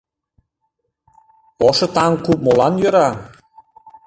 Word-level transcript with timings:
Ошыт 1.67 1.95
аҥ 2.05 2.13
куп 2.25 2.39
молан 2.45 2.73
йӧра? 2.81 3.07